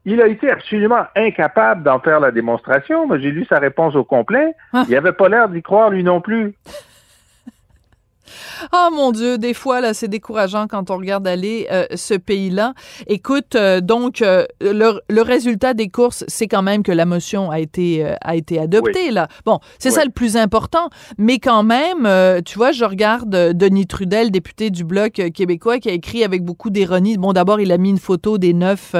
Il 0.03 0.21
a 0.21 0.27
été 0.27 0.49
absolument 0.49 1.05
incapable 1.15 1.83
d'en 1.83 1.99
faire 1.99 2.19
la 2.19 2.31
démonstration. 2.31 3.07
Moi, 3.07 3.17
j'ai 3.19 3.31
lu 3.31 3.45
sa 3.45 3.59
réponse 3.59 3.95
au 3.95 4.03
complet. 4.03 4.53
Ah. 4.73 4.83
Il 4.87 4.93
n'avait 4.93 5.13
pas 5.13 5.29
l'air 5.29 5.47
d'y 5.47 5.61
croire 5.61 5.89
lui 5.89 6.03
non 6.03 6.21
plus. 6.21 6.55
Oh 8.73 8.89
mon 8.91 9.11
Dieu, 9.11 9.37
des 9.37 9.53
fois, 9.53 9.81
là, 9.81 9.93
c'est 9.93 10.07
décourageant 10.07 10.67
quand 10.67 10.91
on 10.91 10.97
regarde 10.97 11.27
aller 11.27 11.67
euh, 11.71 11.85
ce 11.95 12.13
pays-là. 12.13 12.73
Écoute, 13.07 13.55
euh, 13.55 13.81
donc, 13.81 14.21
euh, 14.21 14.45
le, 14.61 15.21
résultat 15.21 15.73
des 15.73 15.89
courses, 15.89 16.23
c'est 16.27 16.47
quand 16.47 16.61
même 16.61 16.83
que 16.83 16.91
la 16.91 17.05
motion 17.05 17.51
a 17.51 17.59
été, 17.59 18.05
a 18.21 18.35
été 18.35 18.59
adoptée, 18.59 19.11
là. 19.11 19.27
Bon, 19.45 19.59
c'est 19.79 19.91
ça 19.91 20.05
le 20.05 20.11
plus 20.11 20.37
important. 20.37 20.89
Mais 21.17 21.39
quand 21.39 21.63
même, 21.63 22.07
tu 22.45 22.57
vois, 22.57 22.71
je 22.71 22.85
regarde 22.85 23.29
Denis 23.29 23.87
Trudel, 23.87 24.31
député 24.31 24.69
du 24.69 24.83
Bloc 24.83 25.13
québécois, 25.33 25.79
qui 25.79 25.89
a 25.89 25.91
écrit 25.91 26.23
avec 26.23 26.43
beaucoup 26.43 26.69
d'ironie. 26.69 27.17
Bon, 27.17 27.33
d'abord, 27.33 27.59
il 27.59 27.71
a 27.71 27.77
mis 27.77 27.89
une 27.89 27.99
photo 27.99 28.37
des 28.37 28.53
neuf, 28.53 28.95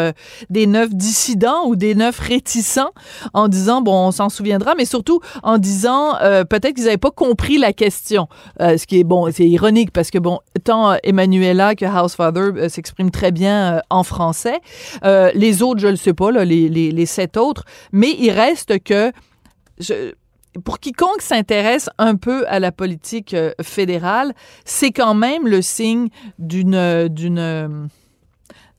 des 0.50 0.68
neuf 0.68 0.94
dissidents 0.94 1.66
ou 1.68 1.76
des 1.76 1.96
neuf 1.96 2.20
réticents 2.20 2.92
en 3.34 3.48
disant, 3.48 3.82
bon, 3.82 4.08
on 4.08 4.12
s'en 4.12 4.30
souviendra, 4.30 4.76
mais 4.76 4.86
surtout 4.86 5.22
en 5.44 5.58
disant, 5.58 6.16
peut-être 6.50 6.74
qu'ils 6.74 6.86
n'avaient 6.86 6.98
pas 6.98 7.12
compris 7.12 7.58
la 7.58 7.72
question. 7.74 8.28
ce 8.60 8.86
qui 8.86 9.00
est, 9.00 9.04
bon, 9.04 9.17
c'est 9.32 9.48
ironique 9.48 9.92
parce 9.92 10.12
que, 10.12 10.18
bon, 10.18 10.40
tant 10.64 10.96
Emmanuela 11.04 11.76
que 11.76 11.86
Housefather 11.86 12.52
euh, 12.56 12.70
s'expriment 12.70 13.12
très 13.12 13.32
bien 13.32 13.76
euh, 13.76 13.80
en 13.90 14.04
français. 14.04 14.60
Euh, 15.04 15.32
les 15.34 15.62
autres, 15.62 15.80
je 15.80 15.88
ne 15.88 15.92
le 15.92 15.98
sais 15.98 16.14
pas, 16.14 16.32
les, 16.32 16.70
les, 16.70 17.06
sept 17.06 17.38
autres, 17.38 17.64
mais 17.92 18.12
il 18.20 18.32
reste 18.32 18.84
que... 18.84 19.12
pour 20.64 20.80
quiconque 20.80 21.22
s'intéresse 21.22 21.90
un 21.98 22.16
peu 22.16 22.46
à 22.48 22.60
la 22.60 22.72
politique 22.72 23.36
fédérale, 23.62 24.34
c'est 24.66 24.92
quand 24.92 25.14
même 25.14 25.48
le 25.48 25.62
signe 25.62 26.08
d'une 26.40 27.90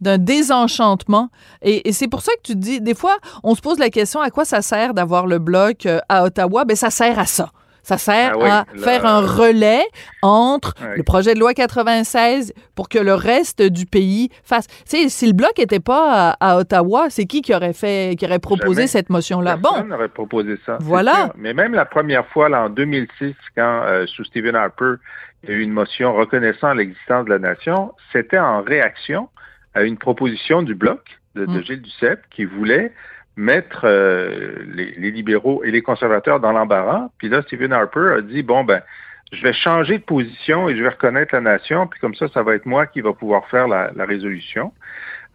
d'un 0.00 0.18
désenchantement. 0.18 1.28
Et, 1.60 1.88
et 1.88 1.92
c'est 1.92 2.06
pour 2.06 2.22
ça 2.22 2.30
que 2.36 2.52
tu 2.52 2.54
dis, 2.54 2.80
des 2.80 2.94
fois, 2.94 3.16
on 3.42 3.56
se 3.56 3.60
pose 3.60 3.80
la 3.80 3.90
question 3.90 4.20
à 4.20 4.30
quoi 4.30 4.44
ça 4.44 4.62
sert 4.62 4.94
d'avoir 4.94 5.26
le 5.26 5.40
bloc 5.40 5.88
à 6.08 6.24
Ottawa? 6.24 6.64
Ben 6.64 6.76
ça 6.76 6.90
sert 6.90 7.18
à 7.18 7.26
ça 7.26 7.50
Ça 7.88 7.96
sert 7.96 8.36
Ah 8.42 8.66
à 8.66 8.78
faire 8.78 9.06
un 9.06 9.22
relais 9.22 9.82
entre 10.20 10.74
le 10.94 11.02
projet 11.02 11.32
de 11.32 11.40
loi 11.40 11.54
96 11.54 12.52
pour 12.74 12.90
que 12.90 12.98
le 12.98 13.14
reste 13.14 13.62
du 13.62 13.86
pays 13.86 14.28
fasse. 14.44 14.66
Tu 14.66 14.74
sais, 14.84 15.08
si 15.08 15.26
le 15.26 15.32
bloc 15.32 15.56
n'était 15.56 15.80
pas 15.80 16.36
à, 16.38 16.58
Ottawa, 16.58 17.06
c'est 17.08 17.24
qui 17.24 17.40
qui 17.40 17.54
aurait 17.54 17.72
fait, 17.72 18.14
qui 18.18 18.26
aurait 18.26 18.40
proposé 18.40 18.88
cette 18.88 19.08
motion-là? 19.08 19.56
Bon. 19.56 19.84
n'aurait 19.84 20.10
proposé 20.10 20.58
ça. 20.66 20.76
Voilà. 20.82 21.32
Mais 21.38 21.54
même 21.54 21.72
la 21.72 21.86
première 21.86 22.26
fois, 22.26 22.50
là, 22.50 22.64
en 22.64 22.68
2006, 22.68 23.34
quand, 23.56 23.80
euh, 23.84 24.04
sous 24.04 24.24
Stephen 24.24 24.54
Harper, 24.54 24.96
il 25.42 25.48
y 25.48 25.52
a 25.52 25.56
eu 25.56 25.62
une 25.62 25.72
motion 25.72 26.12
reconnaissant 26.12 26.74
l'existence 26.74 27.24
de 27.24 27.30
la 27.30 27.38
nation, 27.38 27.94
c'était 28.12 28.38
en 28.38 28.60
réaction 28.60 29.30
à 29.72 29.84
une 29.84 29.96
proposition 29.96 30.60
du 30.60 30.74
bloc 30.74 31.00
de, 31.36 31.46
de 31.46 31.58
mm. 31.58 31.64
Gilles 31.64 31.82
Duceppe 31.82 32.20
qui 32.36 32.44
voulait 32.44 32.92
mettre 33.38 33.82
euh, 33.84 34.64
les, 34.66 35.10
libéraux 35.12 35.62
et 35.62 35.70
les 35.70 35.80
conservateurs 35.80 36.40
dans 36.40 36.50
l'embarras. 36.50 37.08
Puis 37.18 37.28
là, 37.28 37.40
Stephen 37.42 37.72
Harper 37.72 38.16
a 38.18 38.20
dit, 38.20 38.42
bon, 38.42 38.64
ben, 38.64 38.82
je 39.32 39.40
vais 39.42 39.52
changer 39.52 39.98
de 39.98 40.02
position 40.02 40.68
et 40.68 40.76
je 40.76 40.82
vais 40.82 40.88
reconnaître 40.88 41.32
la 41.34 41.40
nation, 41.40 41.86
puis 41.86 42.00
comme 42.00 42.16
ça, 42.16 42.26
ça 42.28 42.42
va 42.42 42.56
être 42.56 42.66
moi 42.66 42.86
qui 42.86 43.00
va 43.00 43.12
pouvoir 43.12 43.46
faire 43.48 43.68
la, 43.68 43.92
résolution. 44.04 44.72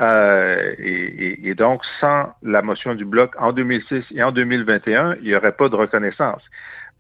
Euh, 0.02 0.74
et, 0.80 1.48
et, 1.48 1.56
donc, 1.56 1.82
sans 2.02 2.34
la 2.44 2.62
motion 2.62 2.94
du 2.94 3.06
bloc 3.06 3.36
en 3.40 3.54
2006 3.54 4.04
et 4.14 4.22
en 4.22 4.34
2021, 4.34 5.16
il 5.22 5.30
n'y 5.30 5.36
aurait 5.36 5.54
pas 5.54 5.70
de 5.70 5.76
reconnaissance. 5.76 6.42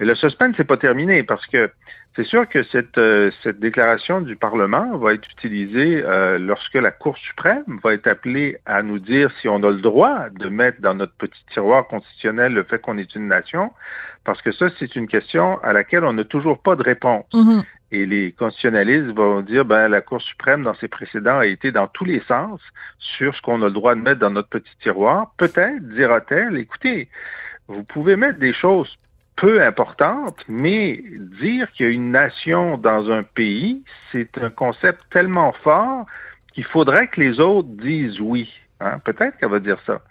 Mais 0.03 0.09
le 0.09 0.15
suspense 0.15 0.59
n'est 0.59 0.65
pas 0.65 0.75
terminé 0.75 1.23
parce 1.23 1.47
que 1.47 1.71
c'est 2.17 2.25
sûr 2.25 2.49
que 2.49 2.61
cette, 2.63 2.97
euh, 2.97 3.31
cette 3.41 3.61
déclaration 3.61 4.19
du 4.19 4.35
Parlement 4.35 4.97
va 4.97 5.13
être 5.13 5.25
utilisée 5.31 6.03
euh, 6.03 6.37
lorsque 6.37 6.73
la 6.73 6.91
Cour 6.91 7.17
suprême 7.17 7.79
va 7.81 7.93
être 7.93 8.07
appelée 8.07 8.57
à 8.65 8.83
nous 8.83 8.99
dire 8.99 9.31
si 9.39 9.47
on 9.47 9.63
a 9.63 9.69
le 9.69 9.79
droit 9.79 10.27
de 10.29 10.49
mettre 10.49 10.81
dans 10.81 10.93
notre 10.93 11.13
petit 11.13 11.41
tiroir 11.53 11.87
constitutionnel 11.87 12.53
le 12.53 12.63
fait 12.63 12.79
qu'on 12.79 12.97
est 12.97 13.15
une 13.15 13.29
nation, 13.29 13.71
parce 14.25 14.41
que 14.41 14.51
ça, 14.51 14.65
c'est 14.77 14.93
une 14.97 15.07
question 15.07 15.57
à 15.63 15.71
laquelle 15.71 16.03
on 16.03 16.11
n'a 16.11 16.25
toujours 16.25 16.61
pas 16.61 16.75
de 16.75 16.83
réponse. 16.83 17.23
Mm-hmm. 17.31 17.63
Et 17.93 18.05
les 18.05 18.33
constitutionnalistes 18.33 19.15
vont 19.15 19.39
dire, 19.39 19.63
ben, 19.63 19.87
la 19.87 20.01
Cour 20.01 20.21
suprême, 20.21 20.63
dans 20.63 20.75
ses 20.75 20.89
précédents, 20.89 21.39
a 21.39 21.45
été 21.45 21.71
dans 21.71 21.87
tous 21.87 22.03
les 22.03 22.19
sens 22.27 22.59
sur 22.99 23.33
ce 23.33 23.41
qu'on 23.41 23.61
a 23.61 23.67
le 23.67 23.71
droit 23.71 23.95
de 23.95 24.01
mettre 24.01 24.19
dans 24.19 24.31
notre 24.31 24.49
petit 24.49 24.75
tiroir. 24.81 25.31
Peut-être 25.37 25.79
dira-t-elle, 25.95 26.57
écoutez, 26.57 27.07
vous 27.69 27.85
pouvez 27.85 28.17
mettre 28.17 28.39
des 28.39 28.53
choses 28.53 28.97
peu 29.35 29.61
importante, 29.61 30.43
mais 30.47 31.03
dire 31.39 31.71
qu'il 31.71 31.85
y 31.85 31.89
a 31.89 31.91
une 31.91 32.11
nation 32.11 32.77
dans 32.77 33.11
un 33.11 33.23
pays, 33.23 33.83
c'est 34.11 34.37
un 34.37 34.49
concept 34.49 35.01
tellement 35.11 35.53
fort 35.63 36.05
qu'il 36.53 36.65
faudrait 36.65 37.07
que 37.07 37.19
les 37.19 37.39
autres 37.39 37.69
disent 37.69 38.19
oui. 38.19 38.51
Hein? 38.79 38.99
Peut-être 39.03 39.37
qu'elle 39.37 39.49
va 39.49 39.59
dire 39.59 39.79
ça. 39.85 40.01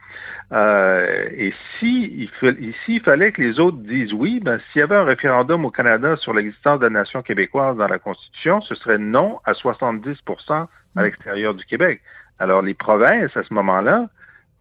Euh, 0.52 1.28
et 1.32 1.54
si 1.78 2.30
il, 2.42 2.74
il 2.88 3.00
fallait 3.00 3.32
que 3.32 3.40
les 3.40 3.58
autres 3.58 3.78
disent 3.78 4.12
oui, 4.12 4.40
ben, 4.40 4.60
s'il 4.70 4.80
y 4.80 4.82
avait 4.82 4.96
un 4.96 5.04
référendum 5.04 5.64
au 5.64 5.70
Canada 5.70 6.16
sur 6.16 6.34
l'existence 6.34 6.78
de 6.80 6.84
la 6.84 6.90
nation 6.90 7.22
québécoise 7.22 7.76
dans 7.76 7.88
la 7.88 7.98
Constitution, 7.98 8.60
ce 8.60 8.74
serait 8.74 8.98
non 8.98 9.40
à 9.44 9.52
70% 9.52 10.16
à 10.50 10.68
mm. 10.94 11.02
l'extérieur 11.02 11.54
du 11.54 11.64
Québec. 11.64 12.02
Alors 12.38 12.60
les 12.60 12.74
provinces, 12.74 13.34
à 13.36 13.42
ce 13.44 13.54
moment-là, 13.54 14.08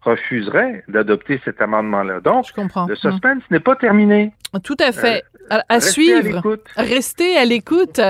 refuseraient 0.02 0.84
d'adopter 0.88 1.40
cet 1.44 1.60
amendement-là. 1.60 2.20
Donc, 2.20 2.46
le 2.88 2.94
suspense 2.96 3.42
n'est 3.50 3.60
pas 3.60 3.76
terminé. 3.76 4.32
Tout 4.64 4.76
à 4.80 4.92
fait. 4.92 5.24
À, 5.50 5.80
suivre. 5.80 6.42
Restez 6.76 7.36
à 7.36 7.44
l'écoute. 7.44 8.00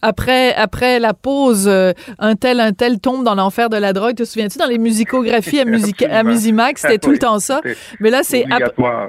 Après, 0.00 0.54
après 0.54 0.98
la 0.98 1.14
pause, 1.14 1.66
euh, 1.68 1.92
un 2.18 2.34
tel, 2.34 2.60
un 2.60 2.72
tel 2.72 3.00
tombe 3.00 3.24
dans 3.24 3.34
l'enfer 3.34 3.68
de 3.68 3.76
la 3.76 3.92
drogue. 3.92 4.16
Te 4.16 4.24
souviens-tu 4.24 4.58
dans 4.58 4.66
les 4.66 4.78
musicographies 4.78 5.60
à, 5.60 5.64
musique, 5.64 6.02
à 6.02 6.22
Musimax, 6.22 6.82
c'était 6.82 6.98
tout 7.02 7.10
le 7.10 7.18
temps 7.18 7.38
ça. 7.38 7.60
Mais 8.00 8.10
là, 8.10 8.20
c'est 8.22 8.44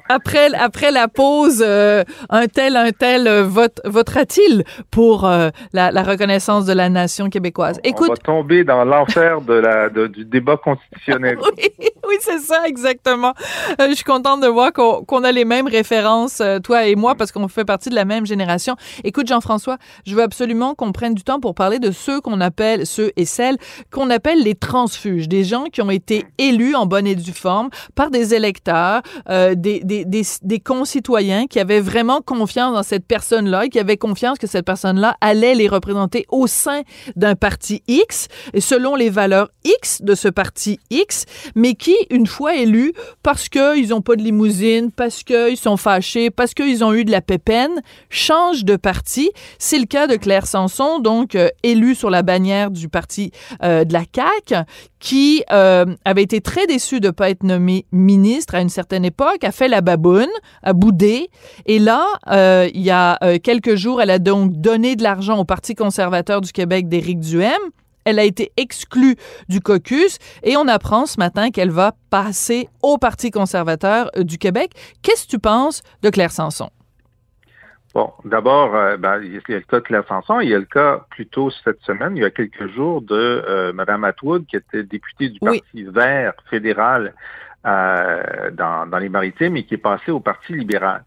après, 0.09 0.53
après 0.53 0.91
la 0.91 1.07
pause, 1.07 1.63
euh, 1.65 2.03
un 2.29 2.47
tel, 2.47 2.75
un 2.75 2.91
tel 2.91 3.27
euh, 3.27 3.43
vote, 3.43 3.81
votera-t-il 3.85 4.63
pour 4.91 5.29
la, 5.73 6.03
reconnaissance 6.03 6.65
de 6.65 6.73
la 6.73 6.89
nation 6.89 7.29
québécoise? 7.29 7.79
Écoute. 7.83 8.09
On 8.09 8.13
va 8.13 8.17
tomber 8.17 8.63
dans 8.63 8.83
l'enfer 8.83 9.41
de 9.41 9.53
la, 9.53 9.89
du 9.89 10.25
débat 10.25 10.57
constitutionnel. 10.57 11.37
oui, 11.57 11.69
oui 11.79 12.15
c'est 12.19 12.39
ça, 12.39 12.67
exactement. 12.67 13.33
je 13.79 13.93
suis 13.93 14.03
contente 14.03 14.41
de 14.41 14.47
voir 14.47 14.73
qu'on 14.73 15.23
a 15.23 15.31
les 15.31 15.45
mêmes 15.45 15.67
références 15.67 16.41
toi 16.63 16.85
et 16.85 16.95
moi, 16.95 17.15
parce 17.15 17.31
qu'on 17.31 17.47
fait 17.53 17.65
partie 17.65 17.89
de 17.89 17.95
la 17.95 18.05
même 18.05 18.25
génération. 18.25 18.75
Écoute, 19.03 19.27
Jean-François, 19.27 19.77
je 20.05 20.15
veux 20.15 20.23
absolument 20.23 20.75
qu'on 20.75 20.91
prenne 20.91 21.13
du 21.13 21.23
temps 21.23 21.39
pour 21.39 21.55
parler 21.55 21.79
de 21.79 21.91
ceux 21.91 22.21
qu'on 22.21 22.41
appelle, 22.41 22.85
ceux 22.85 23.11
et 23.15 23.25
celles 23.25 23.57
qu'on 23.91 24.09
appelle 24.09 24.41
les 24.43 24.55
transfuges, 24.55 25.27
des 25.27 25.43
gens 25.43 25.65
qui 25.65 25.81
ont 25.81 25.89
été 25.89 26.25
élus 26.37 26.75
en 26.75 26.85
bonne 26.85 27.07
et 27.07 27.15
due 27.15 27.33
forme 27.33 27.69
par 27.95 28.09
des 28.09 28.33
électeurs, 28.33 29.01
euh, 29.29 29.55
des, 29.55 29.81
des, 29.83 30.05
des, 30.05 30.23
des, 30.41 30.59
concitoyens 30.59 31.47
qui 31.47 31.59
avaient 31.59 31.79
vraiment 31.79 32.21
confiance 32.21 32.73
dans 32.73 32.83
cette 32.83 33.05
personne-là 33.05 33.65
et 33.65 33.69
qui 33.69 33.79
avaient 33.79 33.97
confiance 33.97 34.37
que 34.37 34.47
cette 34.47 34.65
personne-là 34.65 35.15
allait 35.21 35.55
les 35.55 35.67
représenter 35.67 36.25
au 36.29 36.47
sein 36.47 36.81
d'un 37.15 37.35
parti 37.35 37.83
X, 37.87 38.27
et 38.53 38.61
selon 38.61 38.95
les 38.95 39.09
valeurs 39.09 39.49
X 39.63 40.01
de 40.01 40.15
ce 40.15 40.27
parti 40.27 40.79
X, 40.89 41.25
mais 41.55 41.73
qui, 41.75 41.95
une 42.09 42.27
fois 42.27 42.55
élus, 42.55 42.93
parce 43.21 43.49
qu'ils 43.49 43.89
n'ont 43.89 44.01
pas 44.01 44.15
de 44.15 44.21
limousine, 44.21 44.91
parce 44.91 45.23
qu'ils 45.23 45.57
sont 45.57 45.77
fâchés, 45.77 46.29
parce 46.29 46.53
qu'ils 46.53 46.83
ont 46.83 46.93
eu 46.93 47.05
de 47.05 47.11
la 47.11 47.21
changent 48.09 48.65
de 48.65 48.75
parti. 48.75 49.31
C'est 49.59 49.79
le 49.79 49.85
cas 49.85 50.07
de 50.07 50.15
Claire 50.15 50.47
Sanson, 50.47 50.99
donc 50.99 51.35
euh, 51.35 51.49
élue 51.63 51.95
sur 51.95 52.09
la 52.09 52.21
bannière 52.21 52.71
du 52.71 52.89
parti 52.89 53.31
euh, 53.63 53.83
de 53.83 53.93
la 53.93 54.03
CAQ, 54.13 54.65
qui 54.99 55.43
euh, 55.51 55.85
avait 56.05 56.23
été 56.23 56.41
très 56.41 56.65
déçue 56.67 56.99
de 56.99 57.07
ne 57.07 57.11
pas 57.11 57.29
être 57.29 57.43
nommée 57.43 57.85
ministre 57.91 58.55
à 58.55 58.61
une 58.61 58.69
certaine 58.69 59.05
époque, 59.05 59.43
a 59.43 59.51
fait 59.51 59.67
la 59.67 59.81
baboune, 59.81 60.29
a 60.63 60.73
boudé. 60.73 61.29
Et 61.65 61.79
là, 61.79 62.05
il 62.73 62.81
y 62.81 62.91
a 62.91 63.17
quelques 63.39 63.75
jours, 63.75 64.01
elle 64.01 64.09
a 64.09 64.19
donc 64.19 64.53
donné 64.53 64.95
de 64.95 65.03
l'argent 65.03 65.37
au 65.39 65.45
Parti 65.45 65.75
conservateur 65.75 66.41
du 66.41 66.51
Québec 66.51 66.87
d'Éric 66.87 67.19
Duhem. 67.19 67.59
Elle 68.05 68.19
a 68.19 68.23
été 68.23 68.51
exclue 68.57 69.15
du 69.47 69.61
caucus 69.61 70.17
et 70.43 70.57
on 70.57 70.67
apprend 70.67 71.05
ce 71.05 71.17
matin 71.19 71.51
qu'elle 71.51 71.71
va 71.71 71.93
passer 72.09 72.69
au 72.81 72.97
Parti 72.97 73.31
conservateur 73.31 74.09
du 74.17 74.37
Québec. 74.37 74.71
Qu'est-ce 75.01 75.25
que 75.25 75.31
tu 75.31 75.39
penses 75.39 75.81
de 76.01 76.09
Claire 76.09 76.31
Sanson? 76.31 76.69
Bon, 77.93 78.11
d'abord, 78.25 78.75
euh, 78.75 78.97
ben, 78.97 79.21
il 79.21 79.33
y 79.33 79.37
a 79.37 79.57
le 79.57 79.59
cas 79.61 79.77
de 79.77 79.83
Claire 79.83 80.03
Sanson, 80.07 80.39
il 80.39 80.49
y 80.49 80.55
a 80.55 80.59
le 80.59 80.65
cas 80.65 81.05
plutôt 81.11 81.51
cette 81.51 81.81
semaine, 81.81 82.17
il 82.17 82.23
y 82.23 82.25
a 82.25 82.31
quelques 82.31 82.67
jours, 82.73 83.01
de 83.01 83.15
euh, 83.15 83.71
Mme 83.73 84.03
Atwood, 84.05 84.45
qui 84.47 84.55
était 84.55 84.83
députée 84.83 85.29
du 85.29 85.39
Parti 85.39 85.83
vert 85.83 86.33
fédéral 86.49 87.13
dans, 87.63 88.89
dans, 88.89 88.97
les 88.99 89.07
maritimes 89.07 89.55
et 89.55 89.63
qui 89.63 89.75
est 89.75 89.77
passée 89.77 90.11
au 90.11 90.19
Parti 90.19 90.53
libéral. 90.53 91.03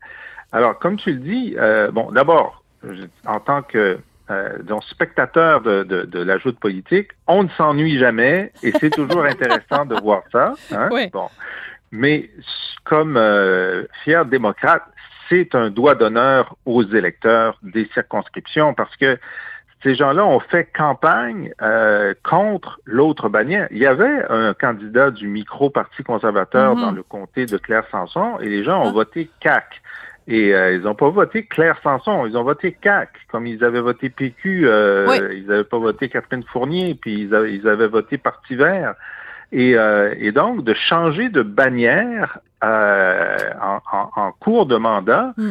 Alors, 0.52 0.78
comme 0.78 0.96
tu 0.96 1.12
le 1.12 1.18
dis, 1.18 1.54
bon, 1.92 2.10
d'abord, 2.12 2.62
en 3.26 3.40
tant 3.40 3.60
que 3.60 3.98
euh, 4.28 4.60
donc 4.64 4.82
spectateur 4.84 5.60
de, 5.60 5.84
de, 5.84 6.02
de 6.02 6.18
l'ajout 6.20 6.50
de 6.50 6.56
politique, 6.56 7.10
on 7.28 7.44
ne 7.44 7.48
s'ennuie 7.50 7.96
jamais 7.96 8.52
et 8.64 8.72
c'est 8.80 8.90
toujours 8.90 9.24
intéressant 9.24 9.86
de 9.86 9.94
voir 10.02 10.22
ça. 10.32 10.54
Hein? 10.72 10.88
Bon. 11.12 11.28
Mais 11.92 12.30
comme 12.84 13.16
euh, 13.16 13.84
fier 14.02 14.24
démocrate, 14.24 14.82
c'est 15.28 15.54
un 15.54 15.70
doigt 15.70 15.94
d'honneur 15.94 16.56
aux 16.64 16.82
électeurs 16.82 17.58
des 17.62 17.88
circonscriptions 17.94 18.74
parce 18.74 18.94
que 18.96 19.18
ces 19.82 19.94
gens-là 19.94 20.24
ont 20.24 20.40
fait 20.40 20.64
campagne 20.64 21.52
euh, 21.62 22.14
contre 22.22 22.80
l'autre 22.86 23.28
bannière. 23.28 23.68
Il 23.70 23.78
y 23.78 23.86
avait 23.86 24.24
un 24.30 24.54
candidat 24.54 25.10
du 25.10 25.28
micro-parti 25.28 26.02
conservateur 26.02 26.74
mm-hmm. 26.74 26.80
dans 26.80 26.90
le 26.92 27.02
comté 27.02 27.46
de 27.46 27.56
Claire-Sanson 27.56 28.38
et 28.40 28.48
les 28.48 28.64
gens 28.64 28.82
ont 28.82 28.88
ah. 28.88 28.92
voté 28.92 29.30
CAC. 29.40 29.82
Et 30.28 30.52
euh, 30.52 30.74
ils 30.74 30.80
n'ont 30.80 30.94
pas 30.94 31.08
voté 31.08 31.44
Claire 31.44 31.78
Sanson, 31.84 32.26
ils 32.26 32.36
ont 32.36 32.42
voté 32.42 32.72
CAC, 32.72 33.10
comme 33.30 33.46
ils 33.46 33.62
avaient 33.62 33.80
voté 33.80 34.10
PQ, 34.10 34.66
euh, 34.66 35.32
ils 35.32 35.46
n'avaient 35.46 35.62
pas 35.62 35.78
voté 35.78 36.08
Catherine 36.08 36.42
Fournier, 36.42 36.96
puis 37.00 37.22
ils 37.22 37.34
avaient, 37.34 37.54
ils 37.54 37.68
avaient 37.68 37.86
voté 37.86 38.18
Parti 38.18 38.56
vert. 38.56 38.94
Et, 39.52 39.76
euh, 39.76 40.12
et, 40.18 40.32
donc, 40.32 40.64
de 40.64 40.74
changer 40.74 41.28
de 41.28 41.42
bannière 41.42 42.40
en, 42.62 43.80
en, 43.92 44.10
en, 44.16 44.32
cours 44.32 44.66
de 44.66 44.76
mandat, 44.76 45.34
mm. 45.36 45.50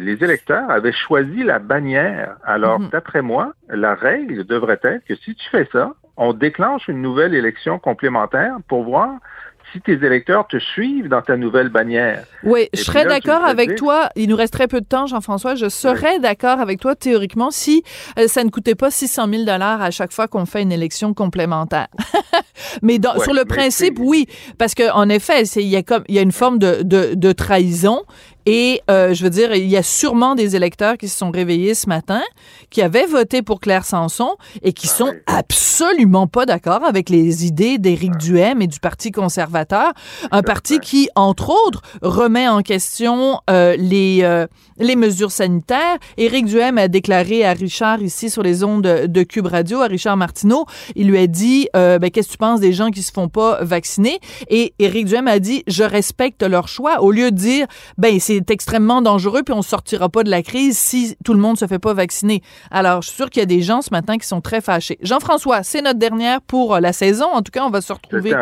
les 0.00 0.24
électeurs 0.24 0.70
avaient 0.70 0.92
choisi 0.92 1.42
la 1.42 1.58
bannière. 1.58 2.36
Alors, 2.44 2.80
mm-hmm. 2.80 2.90
d'après 2.90 3.22
moi, 3.22 3.52
la 3.68 3.94
règle 3.94 4.44
devrait 4.44 4.80
être 4.82 5.04
que 5.04 5.14
si 5.16 5.34
tu 5.34 5.50
fais 5.50 5.68
ça, 5.72 5.92
on 6.16 6.32
déclenche 6.32 6.88
une 6.88 7.02
nouvelle 7.02 7.34
élection 7.34 7.78
complémentaire 7.78 8.56
pour 8.68 8.84
voir 8.84 9.18
si 9.72 9.80
tes 9.80 9.94
électeurs 10.04 10.46
te 10.46 10.58
suivent 10.58 11.08
dans 11.08 11.22
ta 11.22 11.36
nouvelle 11.36 11.68
bannière. 11.68 12.24
Oui, 12.44 12.68
je 12.74 12.82
serais 12.82 13.04
d'accord 13.04 13.44
avec 13.44 13.76
toi. 13.76 14.08
Il 14.16 14.28
nous 14.28 14.36
reste 14.36 14.52
très 14.52 14.68
peu 14.68 14.80
de 14.80 14.86
temps, 14.86 15.06
Jean-François. 15.06 15.54
Je 15.54 15.68
serais 15.68 16.18
d'accord 16.18 16.60
avec 16.60 16.80
toi 16.80 16.94
théoriquement 16.94 17.50
si 17.50 17.82
euh, 18.18 18.28
ça 18.28 18.44
ne 18.44 18.50
coûtait 18.50 18.74
pas 18.74 18.90
600 18.90 19.28
000 19.28 19.44
dollars 19.44 19.80
à 19.80 19.90
chaque 19.90 20.12
fois 20.12 20.28
qu'on 20.28 20.46
fait 20.46 20.62
une 20.62 20.72
élection 20.72 21.14
complémentaire. 21.14 21.88
mais 22.82 23.00
sur 23.22 23.32
le 23.32 23.44
principe, 23.44 23.98
oui, 23.98 24.26
parce 24.58 24.74
qu'en 24.74 25.08
effet, 25.08 25.42
il 25.42 25.68
y 25.68 25.76
a 25.76 25.82
comme 25.82 26.04
il 26.08 26.14
y 26.14 26.18
a 26.18 26.22
une 26.22 26.32
forme 26.32 26.58
de, 26.58 26.82
de, 26.82 27.14
de 27.14 27.32
trahison 27.32 28.02
Et 28.46 28.80
euh, 28.90 29.14
je 29.14 29.22
veux 29.24 29.30
dire, 29.30 29.54
il 29.54 29.68
y 29.68 29.76
a 29.76 29.82
sûrement 29.82 30.34
des 30.34 30.56
électeurs 30.56 30.96
qui 30.96 31.08
se 31.08 31.16
sont 31.16 31.30
réveillés 31.30 31.74
ce 31.74 31.88
matin, 31.88 32.22
qui 32.70 32.82
avaient 32.82 33.06
voté 33.06 33.42
pour 33.42 33.60
Claire 33.60 33.84
Sanson 33.84 34.36
et 34.62 34.72
qui 34.72 34.88
sont 34.88 35.12
absolument 35.26 36.26
pas 36.26 36.46
d'accord 36.46 36.84
avec 36.84 37.08
les 37.08 37.46
idées 37.46 37.78
d'Éric 37.78 38.16
Duhem 38.16 38.62
et 38.62 38.66
du 38.66 38.80
Parti 38.80 39.10
conservateur, 39.10 39.92
un 40.30 40.42
parti 40.42 40.80
qui, 40.80 41.08
entre 41.14 41.50
autres, 41.66 41.82
remet 42.02 42.48
en 42.48 42.62
question 42.62 43.40
euh, 43.50 43.76
les 43.78 44.20
euh, 44.22 44.46
les 44.78 44.96
mesures 44.96 45.30
sanitaires. 45.30 45.98
Éric 46.16 46.46
Duhem 46.46 46.78
a 46.78 46.88
déclaré 46.88 47.44
à 47.44 47.52
Richard 47.52 48.02
ici 48.02 48.30
sur 48.30 48.42
les 48.42 48.64
ondes 48.64 48.82
de, 48.82 49.22
Cube 49.22 49.46
Radio, 49.46 49.80
à 49.80 49.86
Richard 49.86 50.16
Martineau, 50.16 50.66
il 50.96 51.06
lui 51.08 51.18
a 51.18 51.26
dit 51.26 51.68
euh, 51.76 51.98
ben, 51.98 52.10
qu'est-ce 52.10 52.28
que 52.28 52.32
tu 52.32 52.38
penses 52.38 52.60
des 52.60 52.72
gens 52.72 52.90
qui 52.90 53.02
se 53.02 53.12
font 53.12 53.28
pas 53.28 53.62
vacciner? 53.62 54.18
Et 54.48 54.74
Éric 54.78 55.06
Duhem 55.06 55.28
a 55.28 55.38
dit 55.38 55.62
je 55.66 55.84
respecte 55.84 56.42
leur 56.42 56.68
choix. 56.68 57.00
Au 57.02 57.12
lieu 57.12 57.30
de 57.30 57.36
dire 57.36 57.66
ben 57.98 58.18
c'est 58.18 58.31
extrêmement 58.48 59.02
dangereux 59.02 59.42
puis 59.42 59.54
on 59.54 59.62
sortira 59.62 60.08
pas 60.08 60.22
de 60.22 60.30
la 60.30 60.42
crise 60.42 60.78
si 60.78 61.16
tout 61.24 61.34
le 61.34 61.40
monde 61.40 61.58
se 61.58 61.66
fait 61.66 61.78
pas 61.78 61.94
vacciner. 61.94 62.42
Alors 62.70 63.02
je 63.02 63.08
suis 63.08 63.16
sûr 63.16 63.30
qu'il 63.30 63.40
y 63.40 63.42
a 63.42 63.46
des 63.46 63.62
gens 63.62 63.82
ce 63.82 63.90
matin 63.90 64.18
qui 64.18 64.26
sont 64.26 64.40
très 64.40 64.60
fâchés. 64.60 64.98
Jean-François, 65.02 65.62
c'est 65.62 65.82
notre 65.82 65.98
dernière 65.98 66.40
pour 66.42 66.78
la 66.80 66.92
saison. 66.92 67.26
En 67.26 67.42
tout 67.42 67.52
cas, 67.52 67.64
on 67.64 67.70
va 67.70 67.80
se 67.80 67.92
retrouver 67.92 68.34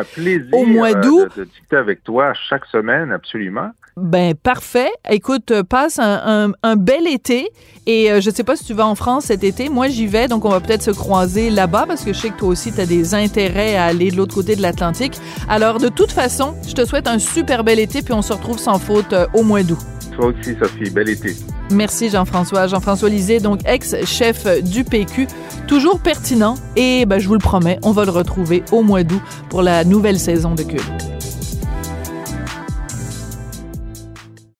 au 0.53 0.67
mois 0.67 0.95
d'août. 0.95 1.29
De, 1.37 1.41
de 1.41 1.45
discuter 1.45 1.77
avec 1.77 2.05
toi 2.05 2.33
chaque 2.35 2.67
semaine, 2.67 3.13
absolument. 3.13 3.71
Ben 4.01 4.35
parfait. 4.35 4.91
Écoute, 5.11 5.53
passe 5.69 5.99
un, 5.99 6.77
bel 6.77 7.07
été 7.07 7.51
et 7.87 8.11
euh, 8.11 8.21
je 8.21 8.31
sais 8.31 8.45
pas 8.45 8.57
si 8.57 8.65
tu 8.65 8.73
vas 8.73 8.87
en 8.87 8.95
France 8.95 9.27
cet 9.27 9.45
été. 9.45 9.69
Moi, 9.69 9.89
j'y 9.89 10.07
vais, 10.07 10.27
donc 10.27 10.45
on 10.45 10.49
va 10.49 10.61
peut-être 10.61 10.83
se 10.83 10.91
croiser 10.91 11.51
là-bas 11.51 11.85
parce 11.87 12.03
que 12.03 12.13
je 12.13 12.19
sais 12.19 12.31
que 12.31 12.39
toi 12.39 12.49
aussi, 12.49 12.73
tu 12.73 12.81
as 12.81 12.87
des 12.87 13.15
intérêts 13.15 13.77
à 13.77 13.85
aller 13.85 14.11
de 14.11 14.17
l'autre 14.17 14.35
côté 14.35 14.57
de 14.57 14.63
l'Atlantique. 14.63 15.19
Alors, 15.49 15.79
de 15.79 15.89
toute 15.89 16.13
façon, 16.13 16.55
je 16.67 16.73
te 16.73 16.85
souhaite 16.85 17.09
un 17.09 17.19
super 17.19 17.63
bel 17.63 17.79
été 17.79 18.01
puis 18.03 18.15
on 18.15 18.23
se 18.23 18.33
retrouve 18.33 18.59
sans 18.59 18.79
faute 18.79 19.13
euh, 19.13 19.27
au 19.35 19.43
mois 19.43 19.63
d'août. 19.63 19.79
Toi 20.17 20.27
aussi, 20.27 20.57
Sophie. 20.59 20.91
Bel 20.91 21.09
été. 21.09 21.37
Merci, 21.71 22.09
Jean-François. 22.09 22.67
Jean-François 22.69 23.09
Lisée, 23.09 23.39
donc 23.39 23.61
ex-chef 23.67 24.63
du 24.63 24.85
PQ, 24.85 25.27
toujours 25.67 26.01
pertinent 26.01 26.55
et 26.77 27.05
ben, 27.07 27.19
je 27.19 27.29
vous 27.29 27.35
le 27.35 27.41
promets, 27.41 27.79
on 27.83 27.93
va 27.93 28.05
le 28.05 28.11
retrouver 28.11 28.65
au 28.73 28.83
mois 28.83 29.03
d'août 29.03 29.23
pour 29.51 29.63
la 29.63 29.85
nouvelle 29.85 30.19
saison 30.19 30.55
de 30.55 30.63
Cube. 30.63 30.81